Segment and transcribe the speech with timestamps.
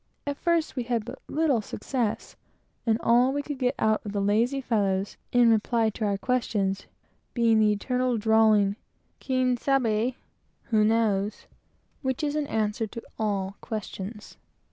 [0.25, 2.35] At first we had but little success,
[3.01, 6.87] all that we could get out of the lazy fellows, in reply to our questions,
[7.35, 8.77] being the eternal drawling
[9.23, 10.15] "Quien sabe?"
[10.71, 11.45] ("who knows?")
[12.01, 14.37] which is an answer to all questions.